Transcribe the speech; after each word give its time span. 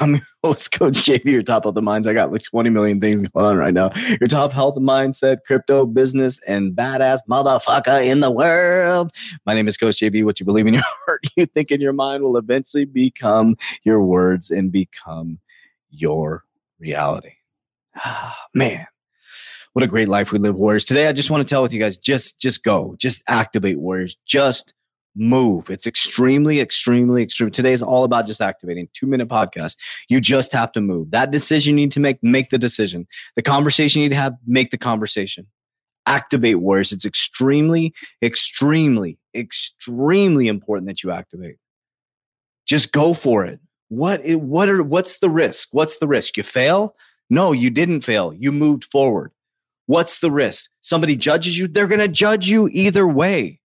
your 0.00 0.20
host, 0.44 0.72
Coach 0.72 0.94
JV, 0.94 1.24
your 1.26 1.42
top 1.42 1.64
of 1.66 1.80
minds. 1.82 2.06
I 2.06 2.14
got 2.14 2.32
like 2.32 2.42
20 2.42 2.70
million 2.70 3.00
things 3.00 3.22
going 3.22 3.46
on 3.46 3.56
right 3.56 3.74
now. 3.74 3.90
Your 4.20 4.28
top 4.28 4.52
health 4.52 4.76
and 4.76 4.86
mindset, 4.86 5.38
crypto, 5.46 5.86
business, 5.86 6.40
and 6.46 6.72
badass 6.72 7.20
motherfucker 7.28 8.04
in 8.04 8.20
the 8.20 8.30
world. 8.30 9.10
My 9.46 9.54
name 9.54 9.68
is 9.68 9.76
Coach 9.76 9.96
JV. 9.96 10.24
What 10.24 10.40
you 10.40 10.46
believe 10.46 10.66
in 10.66 10.74
your 10.74 10.82
heart, 11.06 11.24
you 11.36 11.46
think 11.46 11.70
in 11.70 11.80
your 11.80 11.92
mind 11.92 12.22
will 12.22 12.36
eventually 12.36 12.84
become 12.84 13.56
your 13.84 14.02
words 14.02 14.50
and 14.50 14.72
become 14.72 15.38
your 15.90 16.44
reality. 16.78 17.32
Ah, 17.96 18.36
man, 18.54 18.86
what 19.72 19.82
a 19.82 19.88
great 19.88 20.08
life 20.08 20.32
we 20.32 20.38
live, 20.38 20.56
Warriors. 20.56 20.84
Today, 20.84 21.06
I 21.06 21.12
just 21.12 21.30
want 21.30 21.46
to 21.46 21.50
tell 21.50 21.62
with 21.62 21.72
you 21.72 21.80
guys, 21.80 21.96
just, 21.96 22.40
just 22.40 22.62
go, 22.62 22.94
just 22.98 23.22
activate, 23.28 23.78
Warriors. 23.78 24.16
Just 24.26 24.74
move. 25.14 25.70
It's 25.70 25.86
extremely, 25.86 26.60
extremely, 26.60 27.22
extreme. 27.22 27.50
Today 27.50 27.72
is 27.72 27.82
all 27.82 28.04
about 28.04 28.26
just 28.26 28.40
activating. 28.40 28.88
Two 28.94 29.06
minute 29.06 29.28
podcast. 29.28 29.76
You 30.08 30.20
just 30.20 30.52
have 30.52 30.72
to 30.72 30.80
move. 30.80 31.10
That 31.10 31.30
decision 31.30 31.76
you 31.76 31.84
need 31.84 31.92
to 31.92 32.00
make, 32.00 32.22
make 32.22 32.50
the 32.50 32.58
decision. 32.58 33.06
The 33.36 33.42
conversation 33.42 34.02
you 34.02 34.08
need 34.08 34.14
to 34.14 34.20
have, 34.20 34.36
make 34.46 34.70
the 34.70 34.78
conversation. 34.78 35.46
Activate 36.06 36.60
warriors. 36.60 36.92
It's 36.92 37.04
extremely, 37.04 37.94
extremely, 38.22 39.18
extremely 39.34 40.48
important 40.48 40.88
that 40.88 41.02
you 41.02 41.10
activate. 41.10 41.56
Just 42.66 42.92
go 42.92 43.14
for 43.14 43.44
it. 43.44 43.60
What, 43.88 44.26
what 44.26 44.68
are, 44.68 44.82
what's 44.82 45.18
the 45.18 45.30
risk? 45.30 45.68
What's 45.72 45.98
the 45.98 46.08
risk? 46.08 46.36
You 46.36 46.42
fail? 46.42 46.96
No, 47.28 47.52
you 47.52 47.70
didn't 47.70 48.00
fail. 48.00 48.32
You 48.34 48.52
moved 48.52 48.84
forward. 48.84 49.32
What's 49.86 50.20
the 50.20 50.30
risk? 50.30 50.70
Somebody 50.80 51.16
judges 51.16 51.58
you. 51.58 51.68
They're 51.68 51.86
going 51.86 52.00
to 52.00 52.08
judge 52.08 52.48
you 52.48 52.68
either 52.72 53.06
way. 53.06 53.60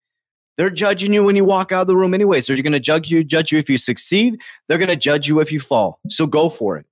They're 0.56 0.70
judging 0.70 1.12
you 1.12 1.24
when 1.24 1.36
you 1.36 1.44
walk 1.44 1.72
out 1.72 1.82
of 1.82 1.86
the 1.86 1.96
room 1.96 2.14
anyway. 2.14 2.40
So 2.40 2.54
they're 2.54 2.62
going 2.62 2.72
to 2.72 2.80
judge 2.80 3.10
you, 3.10 3.24
judge 3.24 3.50
you 3.50 3.58
if 3.58 3.68
you 3.68 3.78
succeed. 3.78 4.40
They're 4.68 4.78
going 4.78 4.88
to 4.88 4.96
judge 4.96 5.28
you 5.28 5.40
if 5.40 5.50
you 5.50 5.60
fall. 5.60 5.98
So 6.08 6.26
go 6.26 6.48
for 6.48 6.76
it. 6.76 6.86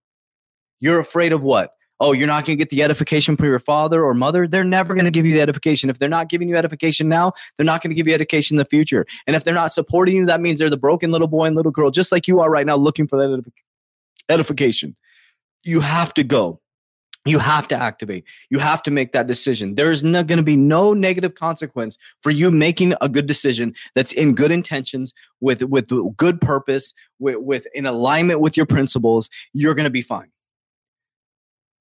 You're 0.81 0.99
afraid 0.99 1.33
of 1.33 1.43
what? 1.43 1.75
Oh, 2.01 2.11
you're 2.11 2.27
not 2.27 2.45
going 2.45 2.59
to 2.59 2.61
get 2.61 2.71
the 2.71 2.83
edification 2.83 3.37
from 3.37 3.47
your 3.47 3.61
father 3.61 4.05
or 4.05 4.13
mother. 4.13 4.49
They're 4.49 4.65
never 4.65 4.95
going 4.95 5.05
to 5.05 5.13
give 5.13 5.25
you 5.25 5.33
the 5.33 5.41
edification. 5.41 5.89
If 5.89 6.01
they're 6.01 6.09
not 6.09 6.29
giving 6.29 6.49
you 6.49 6.57
edification 6.57 7.09
now, 7.09 7.33
they're 7.57 7.65
not 7.65 7.81
going 7.81 7.91
to 7.91 7.95
give 7.95 8.09
you 8.09 8.15
education 8.15 8.57
in 8.57 8.59
the 8.59 8.65
future. 8.65 9.07
And 9.29 9.37
if 9.37 9.45
they're 9.45 9.55
not 9.55 9.73
supporting 9.73 10.17
you, 10.17 10.27
that 10.27 10.41
means 10.41 10.59
they're 10.59 10.69
the 10.69 10.77
broken 10.77 11.13
little 11.13 11.29
boy 11.29 11.45
and 11.45 11.55
little 11.55 11.71
girl, 11.71 11.93
just 11.93 12.11
like 12.11 12.27
you 12.27 12.41
are 12.41 12.51
right 12.51 12.67
now, 12.67 12.75
looking 12.75 13.07
for 13.07 13.17
that 13.19 13.45
edification. 14.29 14.97
You 15.63 15.79
have 15.79 16.13
to 16.15 16.25
go 16.25 16.61
you 17.25 17.39
have 17.39 17.69
to 17.69 17.77
activate 17.77 18.25
you 18.51 18.59
have 18.59 18.83
to 18.83 18.91
make 18.91 19.13
that 19.13 19.27
decision 19.27 19.75
there's 19.75 20.03
not 20.03 20.27
going 20.27 20.39
to 20.39 20.43
be 20.43 20.57
no 20.57 20.93
negative 20.93 21.35
consequence 21.35 21.99
for 22.21 22.31
you 22.31 22.51
making 22.51 22.95
a 23.01 23.09
good 23.09 23.27
decision 23.27 23.75
that's 23.95 24.13
in 24.13 24.35
good 24.35 24.51
intentions 24.51 25.13
with 25.41 25.63
with 25.63 25.91
good 26.17 26.41
purpose 26.41 26.95
with, 27.19 27.37
with 27.37 27.67
in 27.75 27.87
alignment 27.87 28.41
with 28.41 28.57
your 28.57 28.67
principles 28.67 29.31
you're 29.53 29.75
going 29.75 29.85
to 29.85 29.91
be 29.91 30.03
fine 30.03 30.31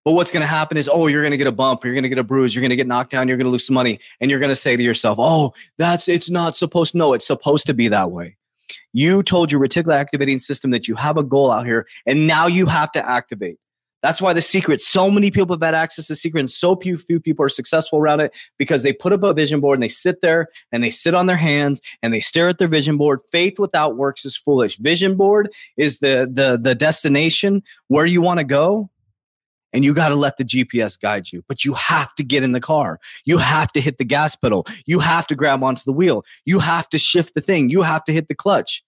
but 0.03 0.13
what's 0.13 0.31
going 0.31 0.41
to 0.41 0.47
happen 0.47 0.77
is, 0.77 0.89
oh, 0.91 1.07
you're 1.07 1.21
going 1.21 1.31
to 1.31 1.37
get 1.37 1.47
a 1.47 1.51
bump, 1.51 1.83
you're 1.83 1.93
going 1.93 2.03
to 2.03 2.09
get 2.09 2.17
a 2.17 2.23
bruise, 2.23 2.55
you're 2.55 2.61
going 2.61 2.71
to 2.71 2.75
get 2.75 2.87
knocked 2.87 3.11
down, 3.11 3.27
you're 3.27 3.37
going 3.37 3.45
to 3.45 3.51
lose 3.51 3.67
some 3.67 3.75
money, 3.75 3.99
and 4.19 4.31
you're 4.31 4.39
going 4.39 4.49
to 4.49 4.55
say 4.55 4.75
to 4.75 4.81
yourself, 4.81 5.17
oh, 5.19 5.53
that's 5.77 6.07
it's 6.07 6.29
not 6.29 6.55
supposed. 6.55 6.95
No, 6.95 7.13
it's 7.13 7.27
supposed 7.27 7.67
to 7.67 7.73
be 7.73 7.87
that 7.89 8.11
way. 8.11 8.37
You 8.93 9.21
told 9.23 9.51
your 9.51 9.61
reticular 9.61 9.93
activating 9.93 10.39
system 10.39 10.71
that 10.71 10.87
you 10.87 10.95
have 10.95 11.17
a 11.17 11.23
goal 11.23 11.51
out 11.51 11.65
here, 11.65 11.87
and 12.05 12.25
now 12.25 12.47
you 12.47 12.65
have 12.65 12.91
to 12.93 13.07
activate. 13.07 13.57
That's 14.01 14.21
why 14.21 14.33
the 14.33 14.41
secret, 14.41 14.81
so 14.81 15.11
many 15.11 15.29
people 15.29 15.55
have 15.55 15.61
had 15.61 15.75
access 15.75 16.07
to 16.07 16.15
secret 16.15 16.39
and 16.39 16.49
so 16.49 16.75
few, 16.75 16.97
few 16.97 17.19
people 17.19 17.45
are 17.45 17.49
successful 17.49 17.99
around 17.99 18.19
it 18.19 18.35
because 18.57 18.83
they 18.83 18.93
put 18.93 19.13
up 19.13 19.23
a 19.23 19.33
vision 19.33 19.59
board 19.59 19.77
and 19.77 19.83
they 19.83 19.89
sit 19.89 20.21
there 20.21 20.47
and 20.71 20.83
they 20.83 20.89
sit 20.89 21.13
on 21.13 21.27
their 21.27 21.37
hands 21.37 21.81
and 22.01 22.13
they 22.13 22.19
stare 22.19 22.47
at 22.47 22.57
their 22.57 22.67
vision 22.67 22.97
board. 22.97 23.19
Faith 23.31 23.59
without 23.59 23.97
works 23.97 24.25
is 24.25 24.35
foolish. 24.35 24.77
Vision 24.77 25.15
board 25.15 25.49
is 25.77 25.99
the, 25.99 26.29
the, 26.31 26.59
the 26.61 26.73
destination 26.73 27.61
where 27.87 28.05
you 28.05 28.21
want 28.21 28.39
to 28.39 28.43
go. 28.43 28.89
And 29.73 29.85
you 29.85 29.93
got 29.93 30.09
to 30.09 30.15
let 30.15 30.35
the 30.35 30.43
GPS 30.43 30.99
guide 30.99 31.31
you, 31.31 31.45
but 31.47 31.63
you 31.63 31.73
have 31.75 32.13
to 32.15 32.25
get 32.25 32.43
in 32.43 32.51
the 32.51 32.59
car. 32.59 32.99
You 33.23 33.37
have 33.37 33.71
to 33.71 33.79
hit 33.79 33.99
the 33.99 34.03
gas 34.03 34.35
pedal. 34.35 34.67
You 34.85 34.99
have 34.99 35.25
to 35.27 35.35
grab 35.35 35.63
onto 35.63 35.83
the 35.85 35.93
wheel. 35.93 36.25
You 36.43 36.59
have 36.59 36.89
to 36.89 36.97
shift 36.97 37.35
the 37.35 37.41
thing. 37.41 37.69
You 37.69 37.81
have 37.81 38.03
to 38.03 38.11
hit 38.11 38.27
the 38.27 38.35
clutch. 38.35 38.83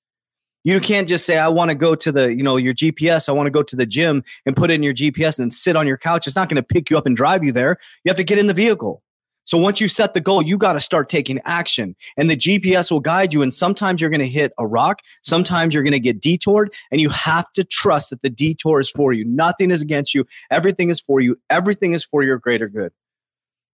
You 0.64 0.80
can't 0.80 1.08
just 1.08 1.26
say, 1.26 1.38
I 1.38 1.50
want 1.50 1.70
to 1.70 1.76
go 1.76 1.94
to 1.96 2.12
the, 2.12 2.34
you 2.34 2.44
know, 2.44 2.58
your 2.58 2.74
GPS. 2.74 3.28
I 3.28 3.34
want 3.34 3.48
to 3.48 3.52
go 3.52 3.64
to 3.64 3.76
the 3.76 3.86
gym 3.86 4.24
and 4.46 4.56
put 4.56 4.72
in 4.72 4.82
your 4.82 4.94
GPS 4.94 5.40
and 5.40 5.54
sit 5.54 5.76
on 5.76 5.88
your 5.88 5.98
couch. 5.98 6.26
It's 6.26 6.36
not 6.36 6.50
going 6.50 6.56
to 6.56 6.64
pick 6.64 6.90
you 6.90 6.98
up 6.98 7.06
and 7.06 7.16
drive 7.16 7.44
you 7.44 7.52
there. 7.52 7.78
You 8.04 8.10
have 8.10 8.18
to 8.18 8.24
get 8.24 8.38
in 8.38 8.48
the 8.48 8.54
vehicle. 8.54 9.04
So 9.46 9.58
once 9.58 9.82
you 9.82 9.88
set 9.88 10.14
the 10.14 10.22
goal, 10.22 10.42
you 10.42 10.58
got 10.58 10.74
to 10.74 10.80
start 10.80 11.10
taking 11.10 11.42
action 11.44 11.96
and 12.16 12.30
the 12.30 12.38
GPS 12.38 12.90
will 12.90 13.02
guide 13.02 13.34
you. 13.34 13.42
And 13.42 13.54
sometimes 13.54 14.00
you're 14.00 14.10
going 14.10 14.22
to 14.22 14.28
hit 14.28 14.54
a 14.58 14.66
rock. 14.66 15.02
Sometimes 15.22 15.74
you're 15.74 15.84
going 15.84 15.92
to 15.92 16.00
get 16.00 16.22
detoured 16.22 16.74
and 16.92 17.02
you 17.02 17.10
have 17.10 17.52
to 17.54 17.64
trust 17.64 18.10
that 18.12 18.22
the 18.22 18.30
detour 18.30 18.80
is 18.80 18.90
for 18.90 19.12
you. 19.12 19.26
Nothing 19.26 19.70
is 19.70 19.82
against 19.82 20.14
you. 20.14 20.26
Everything 20.50 20.90
is 20.90 21.02
for 21.02 21.20
you. 21.20 21.38
Everything 21.50 21.94
is 21.94 22.06
for 22.06 22.24
your 22.24 22.38
greater 22.38 22.70
good. 22.70 22.94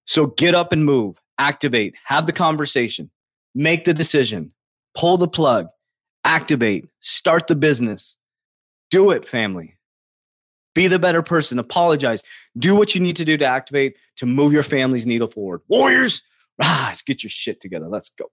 So 0.06 0.28
get 0.28 0.56
up 0.56 0.72
and 0.72 0.86
move, 0.86 1.22
activate, 1.38 1.94
have 2.04 2.26
the 2.26 2.34
conversation, 2.34 3.12
make 3.54 3.86
the 3.86 3.94
decision, 3.94 4.52
pull 4.98 5.18
the 5.18 5.28
plug, 5.28 5.68
activate, 6.24 6.88
start 7.00 7.48
the 7.48 7.56
business. 7.56 8.18
Do 8.92 9.12
it, 9.12 9.28
family. 9.28 9.78
Be 10.76 10.88
the 10.88 11.00
better 11.00 11.22
person. 11.22 11.60
Apologize. 11.60 12.24
Do 12.58 12.76
what 12.76 12.96
you 12.96 13.02
need 13.02 13.16
to 13.18 13.26
do 13.26 13.38
to 13.38 13.46
activate 13.46 13.98
to 14.18 14.26
move 14.26 14.54
your 14.54 14.64
family's 14.64 15.06
needle 15.06 15.28
forward. 15.28 15.62
Warriors, 15.68 16.22
rise, 16.60 17.02
get 17.02 17.24
your 17.24 17.30
shit 17.30 17.60
together. 17.60 17.88
Let's 17.88 18.10
go. 18.10 18.26